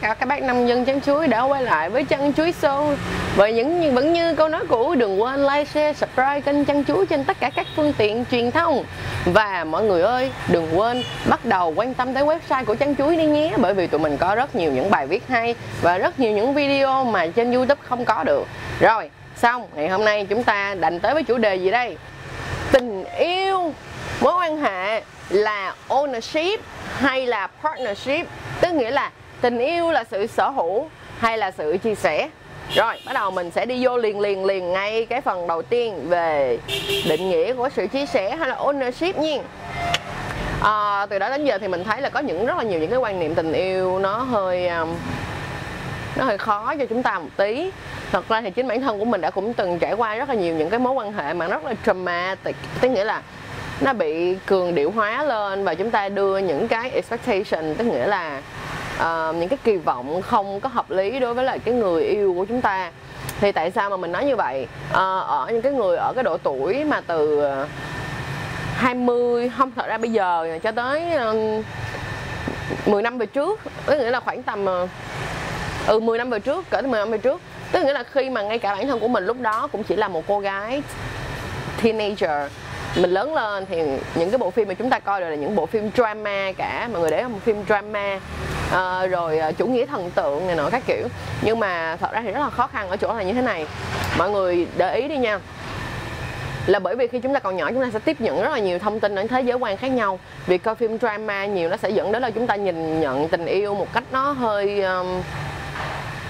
[0.00, 2.94] cả các bác nông dân chân chuối đã quay lại với chân chuối show
[3.36, 7.06] và những vẫn như câu nói cũ đừng quên like, share, subscribe kênh chân chuối
[7.06, 8.84] trên tất cả các phương tiện truyền thông.
[9.24, 13.16] Và mọi người ơi đừng quên bắt đầu quan tâm tới website của chân chuối
[13.16, 16.20] đi nhé Bởi vì tụi mình có rất nhiều những bài viết hay và rất
[16.20, 18.46] nhiều những video mà trên youtube không có được.
[18.80, 21.96] Rồi xong ngày hôm nay chúng ta đành tới với chủ đề gì đây?
[22.72, 23.72] Tình yêu.
[24.20, 26.58] Mối quan hệ là ownership
[26.98, 28.26] hay là partnership?
[28.60, 29.10] Tức nghĩa là
[29.40, 32.28] tình yêu là sự sở hữu hay là sự chia sẻ?
[32.74, 36.08] Rồi bắt đầu mình sẽ đi vô liền liền liền ngay cái phần đầu tiên
[36.08, 36.58] về
[37.08, 39.42] định nghĩa của sự chia sẻ hay là ownership nhiên
[40.62, 42.90] à, từ đó đến giờ thì mình thấy là có những rất là nhiều những
[42.90, 44.94] cái quan niệm tình yêu nó hơi um,
[46.16, 47.70] nó hơi khó cho chúng ta một tí.
[48.12, 50.34] Thật ra thì chính bản thân của mình đã cũng từng trải qua rất là
[50.34, 52.56] nhiều những cái mối quan hệ mà rất là traumatic.
[52.80, 53.22] Tức nghĩa là
[53.80, 58.06] nó bị cường điệu hóa lên và chúng ta đưa những cái expectation tức nghĩa
[58.06, 58.42] là
[59.00, 62.34] uh, những cái kỳ vọng không có hợp lý đối với lại cái người yêu
[62.34, 62.90] của chúng ta.
[63.40, 64.66] Thì tại sao mà mình nói như vậy?
[64.90, 67.66] Uh, ở những cái người ở cái độ tuổi mà từ ờ,
[68.76, 71.64] 20 không thật ra bây giờ cho tới uh,
[72.86, 74.88] 10 năm về trước tức nghĩa là khoảng tầm uh,
[75.86, 77.40] ừ 10 năm về trước cỡ 10 năm về trước.
[77.72, 79.96] Tức nghĩa là khi mà ngay cả bản thân của mình lúc đó cũng chỉ
[79.96, 80.82] là một cô gái
[81.82, 82.52] teenager.
[82.96, 83.82] Mình lớn lên thì
[84.14, 86.88] những cái bộ phim mà chúng ta coi đều là những bộ phim drama cả.
[86.92, 88.18] Mọi người để một phim drama
[88.70, 91.08] à, rồi ờ, chủ nghĩa thần tượng này nọ các kiểu.
[91.42, 93.66] Nhưng mà thật ra thì rất là khó khăn ở chỗ là như thế này.
[94.18, 95.40] Mọi người để ý đi nha.
[96.66, 98.58] Là bởi vì khi chúng ta còn nhỏ chúng ta sẽ tiếp nhận rất là
[98.58, 100.18] nhiều thông tin ở thế giới quan khác nhau.
[100.46, 103.46] Việc coi phim drama nhiều nó sẽ dẫn đến là chúng ta nhìn nhận tình
[103.46, 105.22] yêu một cách nó hơi um,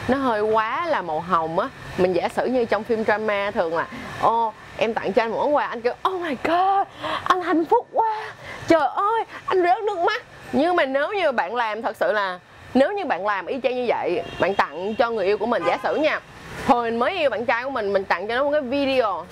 [0.08, 1.68] nó hơi quá là màu hồng á.
[1.98, 3.86] Mình giả sử như trong phim drama thường là
[4.20, 5.66] ô em tặng cho anh một món quà.
[5.66, 6.86] Anh kêu oh my god
[7.24, 8.32] anh hạnh phúc quá.
[8.68, 12.38] Trời ơi anh rớt nước mắt nhưng mà nếu như bạn làm, thật sự là
[12.74, 15.62] nếu như bạn làm y chang như vậy, bạn tặng cho người yêu của mình,
[15.66, 16.20] giả sử nha,
[16.66, 19.26] hồi mình mới yêu bạn trai của mình mình tặng cho nó một cái video,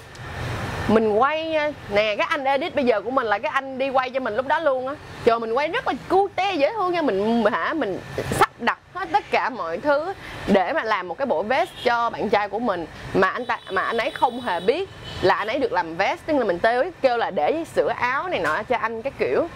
[0.88, 3.90] mình quay nha nè, cái anh edit bây giờ của mình là cái anh đi
[3.90, 4.94] quay cho mình lúc đó luôn á.
[5.24, 9.08] Trời, mình quay rất là cute dễ thương nha, mình hả, mình sắp đặt hết
[9.12, 10.12] tất cả mọi thứ
[10.46, 13.58] để mà làm một cái bộ vest cho bạn trai của mình mà anh ta,
[13.70, 14.88] mà anh ấy không hề biết
[15.22, 18.28] là anh ấy được làm vest, tức là mình tới kêu là để sửa áo
[18.28, 19.48] này nọ cho anh cái kiểu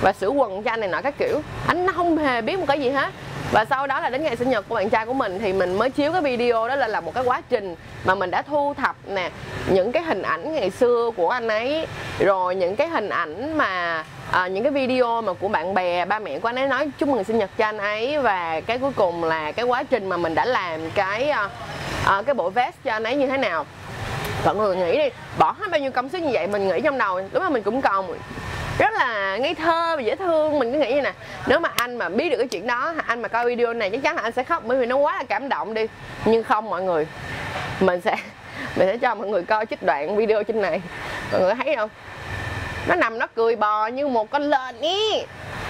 [0.00, 1.40] và sửa quần cho anh này nọ các kiểu.
[1.66, 3.10] Anh nó không hề biết một cái gì hết.
[3.52, 5.78] Và sau đó là đến ngày sinh nhật của bạn trai của mình thì mình
[5.78, 8.74] mới chiếu cái video đó là là một cái quá trình mà mình đã thu
[8.74, 9.30] thập nè
[9.70, 11.86] những cái hình ảnh ngày xưa của anh ấy
[12.18, 16.18] rồi những cái hình ảnh mà à, những cái video mà của bạn bè ba
[16.18, 18.18] mẹ của anh ấy nói chúc mừng sinh nhật cho anh ấy.
[18.18, 21.48] Và cái cuối cùng là cái quá trình mà mình đã làm cái à,
[22.04, 23.66] à, cái bộ vest cho anh ấy như thế nào.
[24.44, 25.08] Mọi người nghĩ đi
[25.38, 27.62] bỏ hết bao nhiêu công sức như vậy mình nghĩ trong đầu lúc mà mình
[27.62, 28.18] cũng còn
[28.80, 30.58] rất là ngây thơ và dễ thương.
[30.58, 31.12] Mình cứ nghĩ như nè
[31.46, 34.02] nếu mà anh mà biết được cái chuyện đó, anh mà coi video này chắc
[34.02, 35.86] chắn là anh sẽ khóc bởi vì nó quá là cảm động đi.
[36.24, 37.06] Nhưng không, mọi người,
[37.80, 38.16] mình sẽ
[38.76, 40.82] mình sẽ cho mọi người coi trích đoạn video trên này.
[41.32, 41.90] Mọi người thấy không?
[42.88, 45.22] Nó nằm, nó cười bò như một con lợn ý.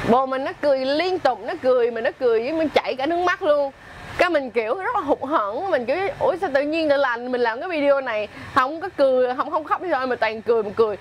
[0.09, 3.07] Bồ mình nó cười liên tục, nó cười mà nó cười với mình chảy cả
[3.07, 3.73] nước mắt luôn.
[4.19, 7.33] Cái mình kiểu rất là hụt hẫng, mình kiểu ủa sao tự nhiên tự lành,
[7.33, 10.63] mình làm cái video này không có cười, không không khóc thôi mà toàn cười
[10.63, 10.97] mà cười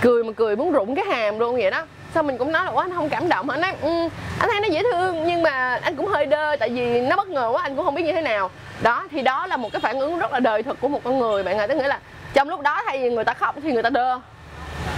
[0.00, 1.82] cười mà cười muốn rụng cái hàm luôn vậy đó.
[2.14, 4.08] Sao mình cũng nói là quá anh không cảm động anh nói ừ,
[4.38, 7.28] anh thấy nó dễ thương nhưng mà anh cũng hơi đơ tại vì nó bất
[7.28, 8.50] ngờ quá anh cũng không biết như thế nào.
[8.82, 11.18] Đó thì đó là một cái phản ứng rất là đời thực của một con
[11.18, 11.98] người bạn ơi tức nghĩa là
[12.34, 14.20] trong lúc đó thay vì người ta khóc thì người ta đơ.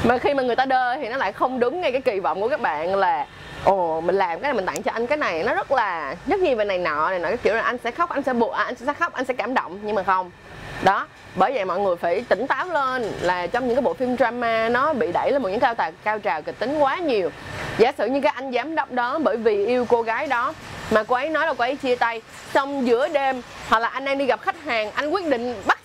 [0.04, 2.40] Mà khi mà người ta đơ thì nó lại không đúng ngay cái kỳ vọng
[2.40, 3.26] của các bạn là
[3.64, 5.42] ồ mình làm cái này mình tặng cho anh cái này.
[5.42, 7.90] Nó rất là rất nhiều về này nọ này nọ cái kiểu là anh sẽ
[7.90, 10.30] khóc anh sẽ buộc à, anh sẽ khóc anh sẽ cảm động nhưng mà không
[10.82, 14.16] đó, bởi vậy mọi người phải tỉnh táo lên là trong những cái bộ phim
[14.16, 17.30] drama nó bị đẩy lên một những cao tà, cao trào kịch tính quá nhiều.
[17.78, 20.54] Giả sử như cái anh giám đốc đó bởi vì yêu cô gái đó
[20.90, 22.22] mà cô ấy nói là cô ấy chia tay,
[22.54, 25.78] xong giữa đêm hoặc là anh đang đi gặp khách hàng, anh quyết định bắt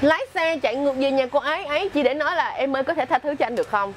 [0.00, 2.82] lái xe chạy ngược về nhà cô ấy ấy chỉ để nói là em ơi,
[2.84, 3.92] có thể tha thứ cho anh được không?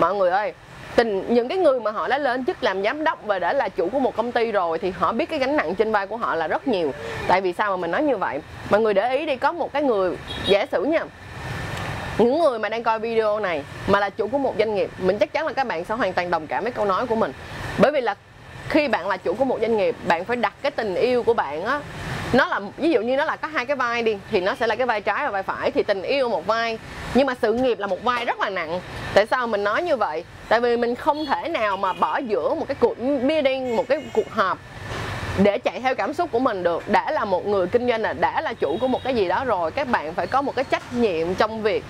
[0.00, 0.52] Mọi người ơi
[0.96, 3.68] tình, những cái người mà họ đã lên chức làm giám đốc và đã là
[3.68, 6.16] chủ của một công ty rồi thì họ biết cái gánh nặng trên vai của
[6.16, 6.92] họ là rất nhiều.
[7.26, 8.40] Tại vì sao mà mình nói như vậy?
[8.70, 11.04] Mọi người để ý đi, có một cái người, giả sử nha,
[12.18, 15.18] những người mà đang coi video này mà là chủ của một doanh nghiệp, mình
[15.18, 17.32] chắc chắn là các bạn sẽ hoàn toàn đồng cảm với câu nói của mình.
[17.78, 18.14] Bởi vì là
[18.68, 21.34] khi bạn là chủ của một doanh nghiệp, bạn phải đặt cái tình yêu của
[21.34, 21.80] bạn á
[22.32, 24.66] nó là, ví dụ như nó là có hai cái vai đi, thì nó sẽ
[24.66, 26.78] là cái vai trái và vai phải, thì tình yêu một vai.
[27.14, 28.80] Nhưng mà sự nghiệp là một vai rất là nặng.
[29.14, 30.24] Tại sao mình nói như vậy?
[30.48, 34.02] Tại vì mình không thể nào mà bỏ giữa một cái cuộc meeting một cái
[34.12, 34.58] cuộc họp
[35.42, 36.88] để chạy theo cảm xúc của mình được.
[36.88, 39.44] Đã là một người kinh doanh là, đã là chủ của một cái gì đó
[39.44, 41.84] rồi, các bạn phải có một cái trách nhiệm trong việc,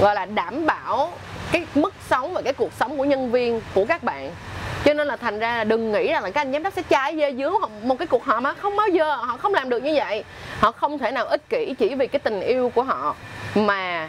[0.00, 1.12] gọi là đảm bảo
[1.52, 4.30] cái mức sống và cái cuộc sống của nhân viên, của các bạn
[4.90, 6.82] cho nên là thành ra là đừng nghĩ rằng là các anh giám đốc sẽ
[6.90, 9.82] chai dê dướng một cái cuộc họp mà không bao giờ, họ không làm được
[9.82, 10.24] như vậy.
[10.60, 13.14] Họ không thể nào ích kỷ chỉ vì cái tình yêu của họ
[13.54, 14.08] mà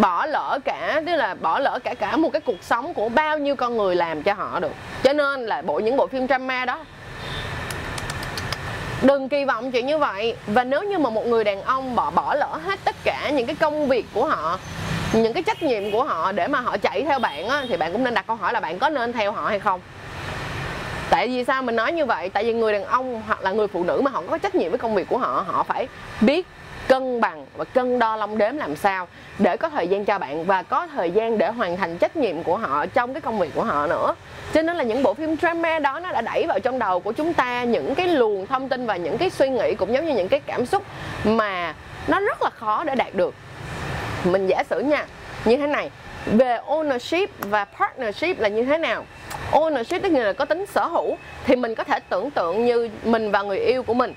[0.00, 3.38] bỏ lỡ cả, tức là bỏ lỡ cả cả một cái cuộc sống của bao
[3.38, 4.72] nhiêu con người làm cho họ được.
[5.02, 6.84] Cho nên là bộ những bộ phim drama đó,
[9.02, 10.36] đừng kỳ vọng chuyện như vậy.
[10.46, 13.46] Và nếu như mà một người đàn ông bỏ bỏ lỡ hết tất cả những
[13.46, 14.58] cái công việc của họ
[15.12, 17.92] những cái trách nhiệm của họ để mà họ chạy theo bạn á, thì bạn
[17.92, 19.80] cũng nên đặt câu hỏi là bạn có nên theo họ hay không?
[21.10, 22.28] Tại vì sao mình nói như vậy?
[22.28, 24.70] Tại vì người đàn ông hoặc là người phụ nữ mà họ có trách nhiệm
[24.70, 25.88] với công việc của họ họ phải
[26.20, 26.46] biết
[26.88, 30.44] cân bằng và cân đo lông đếm làm sao để có thời gian cho bạn
[30.44, 33.50] và có thời gian để hoàn thành trách nhiệm của họ trong cái công việc
[33.54, 34.14] của họ nữa.
[34.54, 37.12] Cho nên là những bộ phim drama đó nó đã đẩy vào trong đầu của
[37.12, 40.14] chúng ta những cái luồng thông tin và những cái suy nghĩ cũng giống như
[40.14, 40.82] những cái cảm xúc
[41.24, 41.74] mà
[42.08, 43.34] nó rất là khó để đạt được
[44.24, 45.06] mình giả sử nha,
[45.44, 45.90] như thế này,
[46.26, 49.04] về ownership và partnership là như thế nào?
[49.50, 53.30] Ownership tức là có tính sở hữu, thì mình có thể tưởng tượng như mình
[53.30, 54.14] và người yêu của mình.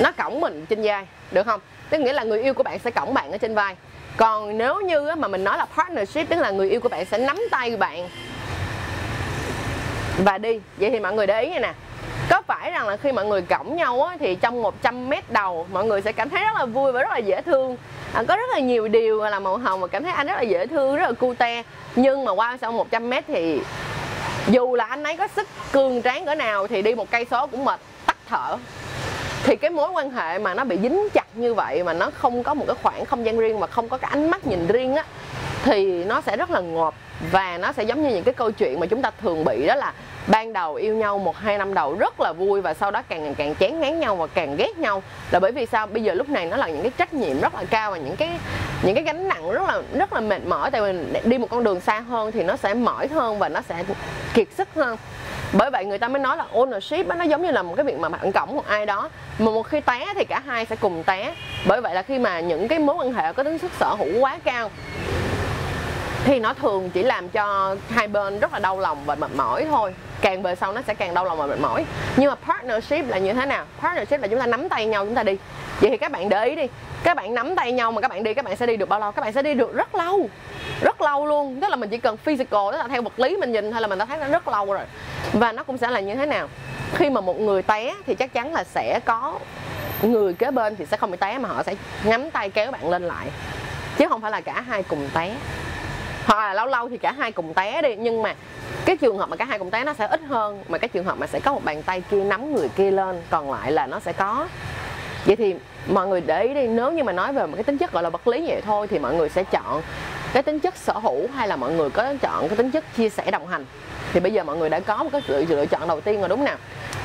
[0.00, 1.60] Nó cõng mình trên vai, được không?
[1.90, 3.76] Tức nghĩa là người yêu của bạn sẽ cõng bạn ở trên vai.
[4.16, 7.18] Còn nếu như mà mình nói là partnership tức là người yêu của bạn sẽ
[7.18, 8.08] nắm tay bạn.
[10.18, 11.72] Và đi, vậy thì mọi người để ý nha nè
[12.30, 15.66] có phải rằng là khi mọi người cõng nhau á, thì trong 100 mét đầu
[15.72, 17.76] mọi người sẽ cảm thấy rất là vui và rất là dễ thương.
[18.12, 20.42] À, có rất là nhiều điều là màu hồng và cảm thấy anh rất là
[20.42, 21.62] dễ thương rất là cute
[21.96, 23.60] nhưng mà qua sau 100 mét thì
[24.48, 27.46] dù là anh ấy có sức cường tráng cỡ nào thì đi một cây số
[27.46, 28.56] cũng mệt tắt thở.
[29.44, 32.42] Thì cái mối quan hệ mà nó bị dính chặt như vậy mà nó không
[32.42, 34.94] có một cái khoảng không gian riêng mà không có cái ánh mắt nhìn riêng
[34.94, 35.04] á
[35.64, 36.94] thì nó sẽ rất là ngọt
[37.32, 39.74] và nó sẽ giống như những cái câu chuyện mà chúng ta thường bị, đó
[39.74, 39.92] là
[40.26, 43.24] ban đầu yêu nhau một, hai năm đầu rất là vui và sau đó càng
[43.24, 45.02] ngày càng chán ngán nhau và càng ghét nhau.
[45.30, 45.86] Là bởi vì sao?
[45.86, 48.16] Bây giờ lúc này nó là những cái trách nhiệm rất là cao và những
[48.16, 48.30] cái
[48.82, 50.70] những cái gánh nặng rất là rất là mệt mỏi.
[50.70, 53.60] Tại vì đi một con đường xa hơn thì nó sẽ mỏi hơn và nó
[53.68, 53.84] sẽ
[54.34, 54.96] kiệt sức hơn.
[55.52, 57.98] Bởi vậy người ta mới nói là ownership nó giống như là một cái việc
[57.98, 59.08] mà bạn cổng một ai đó.
[59.38, 61.34] Mà một khi té thì cả hai sẽ cùng té.
[61.66, 64.20] Bởi vậy là khi mà những cái mối quan hệ có tính sức sở hữu
[64.20, 64.70] quá cao
[66.24, 69.66] thì nó thường chỉ làm cho hai bên rất là đau lòng và mệt mỏi
[69.70, 69.94] thôi.
[70.20, 71.84] Càng về sau nó sẽ càng đau lòng và mệt mỏi.
[72.16, 73.64] Nhưng mà partnership là như thế nào?
[73.80, 75.36] Partnership là chúng ta nắm tay nhau, chúng ta đi.
[75.80, 76.66] Vậy thì các bạn để ý đi.
[77.02, 79.00] Các bạn nắm tay nhau mà các bạn đi, các bạn sẽ đi được bao
[79.00, 79.12] lâu?
[79.12, 80.30] Các bạn sẽ đi được rất lâu.
[80.80, 81.58] Rất lâu luôn.
[81.60, 83.86] Tức là mình chỉ cần physical, tức là theo vật lý mình nhìn thôi là
[83.86, 84.84] mình đã thấy nó rất lâu rồi.
[85.32, 86.48] Và nó cũng sẽ là như thế nào?
[86.94, 89.38] Khi mà một người té thì chắc chắn là sẽ có
[90.02, 91.74] người kế bên thì sẽ không bị té mà họ sẽ
[92.04, 93.26] nắm tay kéo bạn lên lại.
[93.98, 95.34] Chứ không phải là cả hai cùng té
[96.28, 98.34] hoặc là lâu lâu thì cả hai cùng té đi, nhưng mà
[98.84, 101.04] cái trường hợp mà cả hai cùng té nó sẽ ít hơn, mà cái trường
[101.04, 103.86] hợp mà sẽ có một bàn tay kia nắm người kia lên, còn lại là
[103.86, 104.48] nó sẽ có.
[105.24, 105.54] Vậy thì
[105.88, 108.02] mọi người để ý đi, nếu như mà nói về một cái tính chất gọi
[108.02, 109.82] là vật lý vậy thôi thì mọi người sẽ chọn
[110.32, 113.08] cái tính chất sở hữu hay là mọi người có chọn cái tính chất chia
[113.08, 113.64] sẻ đồng hành.
[114.12, 116.28] Thì bây giờ mọi người đã có một cái sự lựa chọn đầu tiên rồi
[116.28, 116.56] đúng nào?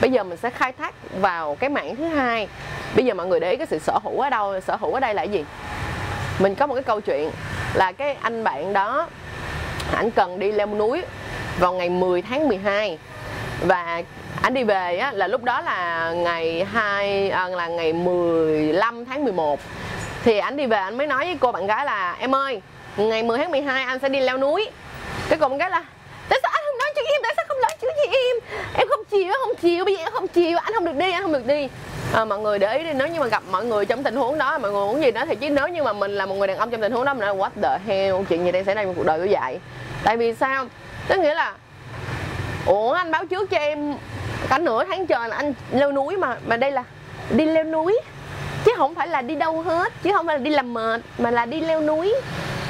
[0.01, 2.47] Bây giờ mình sẽ khai thác vào cái mảng thứ hai.
[2.95, 4.99] Bây giờ mọi người để ý cái sự sở hữu ở đâu, sở hữu ở
[4.99, 5.45] đây là cái gì?
[6.39, 7.29] Mình có một cái câu chuyện
[7.73, 9.07] là cái anh bạn đó
[9.93, 11.01] ảnh cần đi leo núi
[11.59, 12.97] vào ngày 10 tháng 12
[13.61, 14.03] và
[14.41, 19.23] anh đi về á, là lúc đó là ngày 2 à, là ngày 15 tháng
[19.23, 19.59] 11
[20.23, 22.61] thì anh đi về anh mới nói với cô bạn gái là em ơi
[22.97, 24.69] ngày 10 tháng 12 anh sẽ đi leo núi.
[25.29, 25.83] Cái cô bạn gái là
[26.29, 27.21] tại sao anh không nói chuyện em?
[27.23, 28.37] Tại sao không nói chuyện gì em
[28.77, 29.03] em không
[29.63, 31.67] chịu bây giờ em không chịu anh không được đi anh không được đi.
[32.13, 34.37] À, mọi người để ý đi nếu như mà gặp mọi người trong tình huống
[34.37, 36.47] đó mọi người muốn gì đó thì chứ nếu như mà mình là một người
[36.47, 38.75] đàn ông trong tình huống đó mình nói what the hell chuyện gì đang xảy
[38.75, 39.59] ra trong cuộc đời của vậy
[40.03, 40.65] tại vì sao?
[41.07, 41.53] Tức nghĩa là
[42.65, 43.95] ủa anh báo trước cho em
[44.49, 46.83] cả nửa tháng trời là anh leo núi mà mà đây là
[47.29, 47.99] đi leo núi.
[48.65, 51.31] Chứ không phải là đi đâu hết chứ không phải là đi làm mệt mà
[51.31, 52.15] là đi leo núi.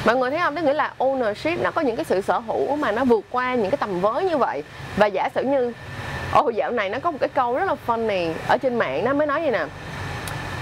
[0.04, 0.56] Mọi người thấy không?
[0.56, 3.54] Tức nghĩa là ownership nó có những cái sự sở hữu mà nó vượt qua
[3.54, 4.62] những cái tầm với như vậy.
[4.96, 5.72] Và giả sử như
[6.34, 9.12] ồ dạo này nó có một cái câu rất là funny ở trên mạng nó
[9.12, 9.64] mới nói như nè.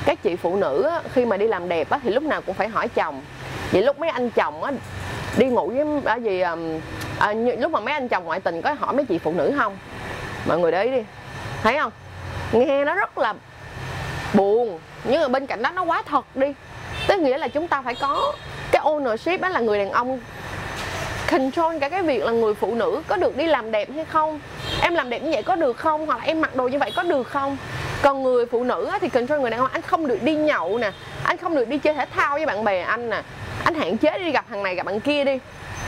[0.05, 2.55] Các chị phụ nữ á, khi mà đi làm đẹp á, thì lúc nào cũng
[2.55, 3.23] phải hỏi chồng.
[3.73, 4.73] Vậy lúc mấy anh chồng á,
[5.37, 6.57] đi ngủ với à, gì à,
[7.19, 9.55] à, như, lúc mà mấy anh chồng ngoại tình có hỏi mấy chị phụ nữ
[9.59, 9.76] không?
[10.47, 11.02] Mọi người để ý đi.
[11.62, 11.93] Thấy không?
[12.52, 13.35] Nghe nó rất là
[14.35, 16.47] buồn nhưng mà bên cạnh đó nó quá thật đi.
[17.09, 18.33] Tức nghĩa là chúng ta phải có
[18.73, 20.21] cái ownership đó là người đàn ông
[21.31, 24.41] control cả cái việc là người phụ nữ có được đi làm đẹp hay không
[24.83, 26.07] em làm đẹp như vậy có được không?
[26.07, 27.57] Hoặc là em mặc đồ như vậy có được không?
[28.03, 30.91] Còn người phụ nữ thì control người đàn ông, anh không được đi nhậu nè,
[31.25, 33.23] anh không được đi chơi thể thao với bạn bè anh nè.
[33.65, 35.39] Anh hạn chế đi gặp thằng này gặp bạn kia đi.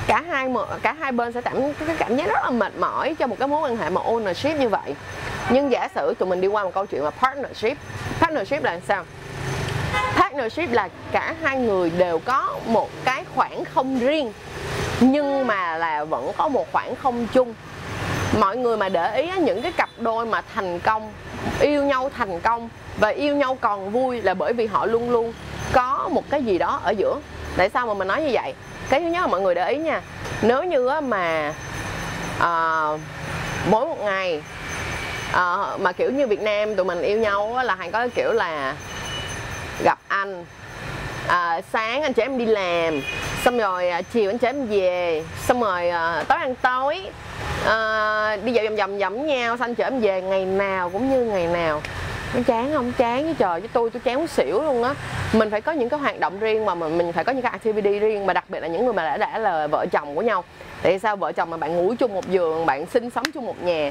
[0.06, 0.48] Cả hai
[0.82, 3.48] cả hai bên sẽ cảm cái cảm giác rất là mệt mỏi cho một cái
[3.48, 4.94] mối quan hệ mà ownership như vậy.
[5.50, 7.78] Nhưng giả sử tụi mình đi qua một câu chuyện là partnership
[8.20, 9.04] partnership là sao?
[10.16, 14.32] Partnership là cả hai người đều có một cái khoảng không riêng,
[15.00, 17.54] nhưng mà là vẫn có một khoảng không chung
[18.38, 21.12] mọi người mà để ý những cái cặp đôi mà thành công
[21.60, 22.68] yêu nhau thành công
[23.00, 25.32] và yêu nhau còn vui là bởi vì họ luôn luôn
[25.72, 27.20] có một cái gì đó ở giữa.
[27.56, 28.54] Tại sao mà mình nói như vậy?
[28.88, 30.00] Cái thứ nhất là mọi người để ý nha
[30.42, 31.52] nếu như mà
[32.38, 32.88] à,
[33.70, 34.42] mỗi một ngày
[35.32, 38.32] à, mà kiểu như Việt Nam tụi mình yêu nhau là hay có cái kiểu
[38.32, 38.74] là
[39.84, 40.44] gặp anh
[41.28, 43.02] à, sáng anh chị em đi làm
[43.44, 47.00] xong rồi à, chiều anh chị em về xong rồi à, tối ăn tối.
[47.66, 51.10] À, đi dạo vòng vòng vòng nhau xong anh chị em về ngày nào cũng
[51.10, 51.82] như ngày nào.
[52.34, 52.92] Nó chán không?
[52.98, 54.94] Chán với trời với tôi tôi chán xỉu luôn á.
[55.32, 57.98] Mình phải có những cái hoạt động riêng mà mình phải có những cái activity
[57.98, 60.44] riêng mà đặc biệt là những người mà đã đã là vợ chồng của nhau.
[60.82, 63.62] Tại sao vợ chồng mà bạn ngủ chung một giường bạn sinh sống chung một
[63.62, 63.90] nhà?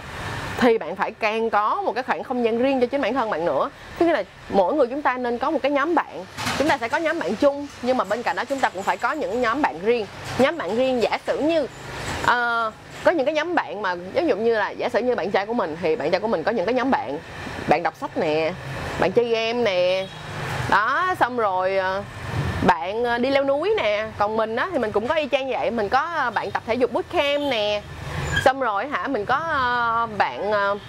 [0.63, 3.29] Thì bạn phải càng có một cái khoảng không gian riêng cho chính bản thân
[3.29, 3.69] bạn nữa.
[3.97, 6.25] Tức là mỗi người chúng ta nên có một cái nhóm bạn.
[6.57, 8.83] Chúng ta sẽ có nhóm bạn chung nhưng mà bên cạnh đó chúng ta cũng
[8.83, 10.05] phải có những nhóm bạn riêng.
[10.39, 14.35] Nhóm bạn riêng giả sử như uh, có những cái nhóm bạn mà ví dụ
[14.35, 16.51] như là giả sử như bạn trai của mình thì bạn trai của mình có
[16.51, 17.17] những cái nhóm bạn.
[17.67, 18.53] Bạn đọc sách nè
[18.99, 20.07] bạn chơi game nè.
[20.69, 22.03] Đó xong rồi ờ,
[22.65, 24.07] bạn ờ, đi leo núi nè.
[24.17, 25.71] Còn mình á thì mình cũng có y chang vậy.
[25.71, 27.81] Mình có bạn tập thể dục bootcamp nè
[28.43, 29.07] xong rồi hả?
[29.07, 30.81] Mình có uh, bạn uh,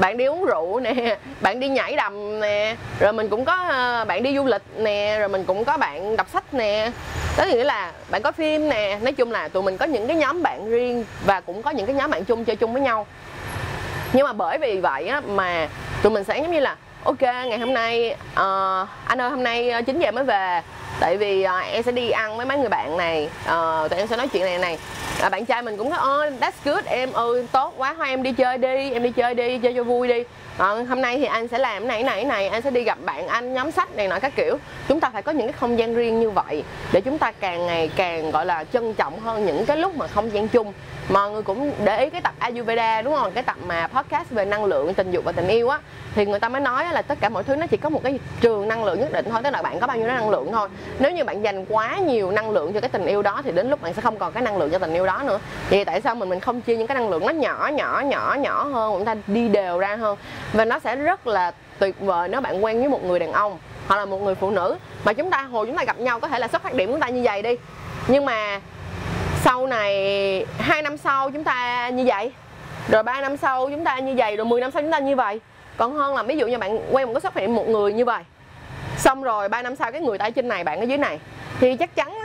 [0.00, 4.08] bạn đi uống rượu nè bạn đi nhảy đầm nè rồi mình cũng có uh,
[4.08, 6.90] bạn đi du lịch nè rồi mình cũng có bạn đọc sách nè.
[7.38, 8.98] Đó nghĩa là bạn có phim nè.
[9.02, 11.86] Nói chung là tụi mình có những cái nhóm bạn riêng và cũng có những
[11.86, 13.06] cái nhóm bạn chung chơi chung với nhau.
[14.12, 15.68] Nhưng mà bởi vì vậy á, mà
[16.02, 19.72] tụi mình sẽ giống như là ok ngày hôm nay uh, anh ơi hôm nay
[19.86, 20.62] 9 giờ mới về
[21.00, 24.06] tại vì uh, em sẽ đi ăn với mấy người bạn này uh, tụi em
[24.06, 24.78] sẽ nói chuyện này này.
[25.20, 28.22] À, bạn trai mình cũng nói oh, that's good em ơi tốt quá thôi em
[28.22, 30.22] đi chơi đi em đi chơi đi chơi cho vui đi
[30.58, 32.48] à, hôm nay thì anh sẽ làm này này này.
[32.48, 34.58] Anh sẽ đi gặp bạn anh nhóm sách này nọ các kiểu.
[34.88, 37.66] Chúng ta phải có những cái không gian riêng như vậy để chúng ta càng
[37.66, 40.72] ngày càng gọi là trân trọng hơn những cái lúc mà không gian chung.
[41.08, 43.32] Mọi người cũng để ý cái tập Ayurveda đúng không?
[43.32, 45.78] Cái tập mà podcast về năng lượng tình dục và tình yêu á.
[46.14, 48.18] Thì người ta mới nói là tất cả mọi thứ nó chỉ có một cái
[48.40, 49.40] trường năng lượng nhất định thôi.
[49.44, 50.68] Tức là bạn có bao nhiêu năng lượng thôi.
[50.98, 53.70] Nếu như bạn dành quá nhiều năng lượng cho cái tình yêu đó thì đến
[53.70, 55.38] lúc bạn sẽ không còn cái năng lượng cho tình yêu đó nữa.
[55.70, 58.36] Vậy tại sao mình mình không chia những cái năng lượng nó nhỏ nhỏ nhỏ
[58.40, 60.16] nhỏ hơn chúng ta đi đều ra hơn?
[60.52, 63.58] Và nó sẽ rất là tuyệt vời nếu bạn quen với một người đàn ông
[63.88, 64.76] hoặc là một người phụ nữ.
[65.04, 67.00] Mà chúng ta, hồi chúng ta gặp nhau có thể là xuất phát điểm chúng
[67.00, 67.56] ta như vậy đi.
[68.08, 68.60] Nhưng mà
[69.44, 72.32] sau này, hai năm sau chúng ta như vậy,
[72.88, 75.16] rồi 3 năm sau chúng ta như vậy, rồi 10 năm sau chúng ta như
[75.16, 75.40] vậy.
[75.76, 78.04] Còn hơn là ví dụ như bạn quen một cái xuất hiện một người như
[78.04, 78.22] vậy.
[78.96, 81.18] Xong rồi 3 năm sau cái người ta ở trên này, bạn ở dưới này.
[81.60, 82.18] Thì chắc chắn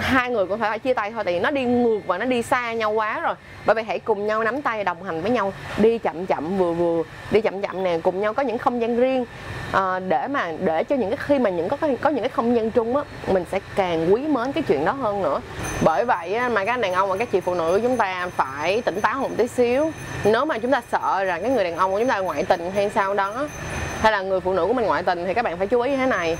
[0.00, 2.72] hai người cũng phải chia tay thôi thì nó đi ngược và nó đi xa
[2.72, 3.34] nhau quá rồi.
[3.66, 6.72] Bởi vậy hãy cùng nhau nắm tay đồng hành với nhau đi chậm chậm vừa
[6.72, 9.24] vừa đi chậm chậm nè cùng nhau có những không gian riêng.
[9.72, 12.56] À, để mà để cho những cái khi mà những có có những cái không
[12.56, 15.40] gian chung á mình sẽ càng quý mến cái chuyện đó hơn nữa.
[15.84, 19.00] Bởi vậy mà các đàn ông và các chị phụ nữ chúng ta phải tỉnh
[19.00, 19.92] táo một tí xíu.
[20.24, 22.70] Nếu mà chúng ta sợ rằng cái người đàn ông của chúng ta ngoại tình
[22.74, 23.48] hay sao đó
[24.00, 25.90] hay là người phụ nữ của mình ngoại tình thì các bạn phải chú ý
[25.90, 26.36] như thế này.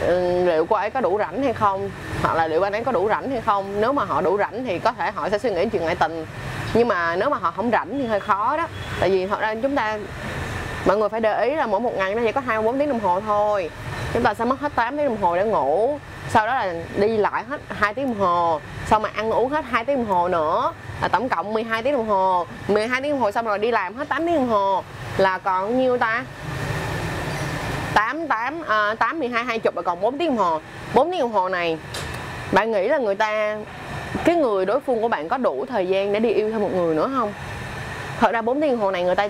[0.00, 1.90] Ừ, liệu cô ấy có đủ rảnh hay không?
[2.22, 3.80] Hoặc là liệu anh ấy có đủ rảnh hay không?
[3.80, 6.26] Nếu mà họ đủ rảnh thì có thể họ sẽ suy nghĩ chuyện ngoại tình.
[6.74, 8.66] Nhưng mà nếu mà họ không rảnh thì hơi khó đó.
[9.00, 9.98] Tại vì thật ra chúng ta,
[10.86, 13.00] mọi người phải để ý là mỗi một ngày nó chỉ có 24 tiếng đồng
[13.00, 13.70] hồ thôi.
[14.12, 15.98] Chúng ta sẽ mất hết 8 tiếng đồng hồ để ngủ.
[16.28, 18.60] Sau đó là đi lại hết 2 tiếng đồng hồ.
[18.86, 20.72] Sau mà ăn uống hết 2 tiếng đồng hồ nữa.
[21.02, 22.46] Là tổng cộng 12 tiếng đồng hồ.
[22.68, 24.82] 12 tiếng đồng hồ xong rồi đi làm hết 8 tiếng đồng hồ.
[25.16, 26.24] Là còn nhiêu ta?
[27.94, 30.60] 8 8 à, 8 12 20 và còn 4 tiếng đồng hồ.
[30.94, 31.78] 4 tiếng đồng hồ này
[32.52, 33.56] bạn nghĩ là người ta
[34.24, 36.70] cái người đối phương của bạn có đủ thời gian để đi yêu thêm một
[36.74, 37.32] người nữa không?
[38.20, 39.28] Thật ra 4 tiếng đồng hồ này người ta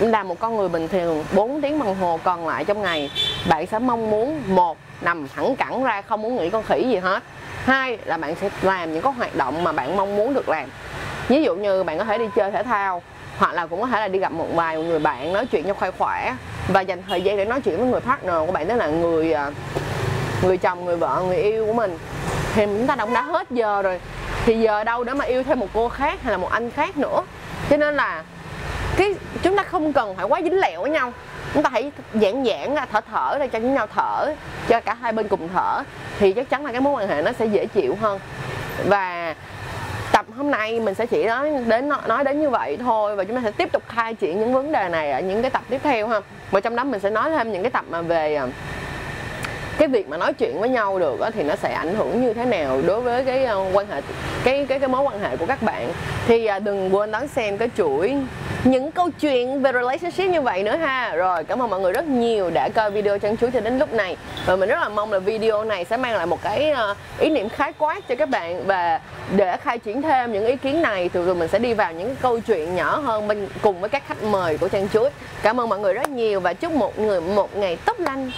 [0.00, 3.10] là một con người bình thường 4 tiếng đồng hồ còn lại trong ngày
[3.48, 6.96] bạn sẽ mong muốn một nằm thẳng cẳng ra không muốn nghĩ con khỉ gì
[6.96, 7.22] hết.
[7.64, 10.68] Hai là bạn sẽ làm những cái hoạt động mà bạn mong muốn được làm.
[11.28, 13.02] Ví dụ như bạn có thể đi chơi thể thao
[13.38, 15.74] hoặc là cũng có thể là đi gặp một vài người bạn nói chuyện cho
[15.74, 16.36] khoai khỏe
[16.68, 19.32] và dành thời gian để nói chuyện với người partner của bạn, tức là người
[19.32, 19.50] à,
[20.42, 21.98] người chồng, người vợ, người yêu của mình.
[22.54, 24.00] Thì chúng ta cũng đã hết giờ rồi.
[24.44, 26.96] Thì giờ đâu để mà yêu thêm một cô khác hay là một anh khác
[26.96, 27.22] nữa?
[27.70, 28.24] Cho nên là
[28.96, 31.12] cái, chúng ta không cần phải quá dính lẹo với nhau.
[31.54, 34.34] Chúng ta hãy giãn giãn ra, thở thở ra cho nhau thở,
[34.68, 35.82] cho cả hai bên cùng thở.
[36.18, 38.20] Thì chắc chắn là cái mối quan hệ nó sẽ dễ chịu hơn.
[38.84, 39.34] Và
[40.26, 43.36] tập hôm nay mình sẽ chỉ nói đến nói đến như vậy thôi và chúng
[43.36, 45.80] ta sẽ tiếp tục khai triển những vấn đề này ở những cái tập tiếp
[45.82, 46.20] theo ha.
[46.50, 48.46] Và trong đó mình sẽ nói thêm những cái tập mà về à,
[49.78, 52.34] cái việc mà nói chuyện với nhau được đó, thì nó sẽ ảnh hưởng như
[52.34, 54.00] thế nào đối với cái à, quan hệ
[54.44, 55.92] cái cái cái mối quan hệ của các bạn.
[56.26, 58.16] Thì à, đừng quên đón xem cái chuỗi
[58.64, 61.14] những câu chuyện về relationship như vậy nữa ha.
[61.14, 63.92] Rồi, cảm ơn mọi người rất nhiều đã coi video chân chuối cho đến lúc
[63.92, 64.16] này.
[64.46, 67.30] Và mình rất là mong là video này sẽ mang lại một cái ờ, ý
[67.30, 69.00] niệm khái quát cho các bạn và
[69.36, 71.08] để khai triển thêm những ý kiến này.
[71.08, 73.90] Thì rồi mình sẽ đi vào những cái câu chuyện nhỏ hơn bên, cùng với
[73.90, 75.10] các khách mời của chân chuối
[75.42, 78.30] cảm ơn mọi người rất nhiều và chúc một người, một ngày tốt lành.